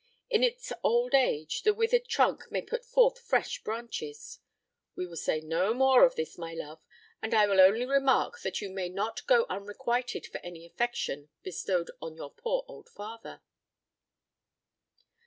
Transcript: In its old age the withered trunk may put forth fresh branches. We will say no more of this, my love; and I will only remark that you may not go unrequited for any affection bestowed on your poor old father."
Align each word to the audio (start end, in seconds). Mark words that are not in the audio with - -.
In 0.31 0.41
its 0.41 0.73
old 0.81 1.13
age 1.13 1.61
the 1.61 1.75
withered 1.75 2.05
trunk 2.07 2.45
may 2.49 2.63
put 2.63 2.83
forth 2.83 3.19
fresh 3.19 3.61
branches. 3.63 4.39
We 4.95 5.05
will 5.05 5.15
say 5.15 5.41
no 5.41 5.75
more 5.75 6.03
of 6.05 6.15
this, 6.15 6.39
my 6.39 6.55
love; 6.55 6.79
and 7.21 7.35
I 7.35 7.45
will 7.45 7.61
only 7.61 7.85
remark 7.85 8.39
that 8.41 8.61
you 8.61 8.71
may 8.71 8.89
not 8.89 9.23
go 9.27 9.45
unrequited 9.47 10.25
for 10.25 10.39
any 10.39 10.65
affection 10.65 11.29
bestowed 11.43 11.91
on 12.01 12.15
your 12.15 12.31
poor 12.31 12.65
old 12.67 12.89
father." 12.89 13.43